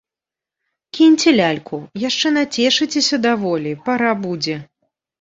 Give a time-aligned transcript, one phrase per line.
[0.97, 4.63] Кіньце ляльку, яшчэ нацешыцеся даволі, пара будзе.